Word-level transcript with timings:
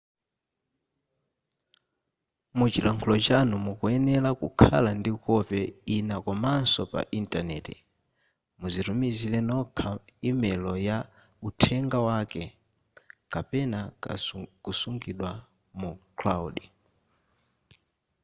muchilankhulo 2.57 3.15
chanu 3.27 3.55
mukuyenera 3.65 4.29
kukhala 4.41 4.89
ndi 4.99 5.11
kope 5.25 5.61
ina 5.95 6.15
komanso 6.25 6.81
pa 6.91 7.01
intaneti 7.19 7.75
muzitumizire 8.59 9.39
nokha 9.49 9.89
imelo 10.29 10.73
ya 10.87 10.97
uthenga 11.47 11.97
wake 12.09 12.43
kapena 13.33 13.79
kusungidwa 14.63 15.31
mu 15.79 15.89
cloud” 16.19 16.55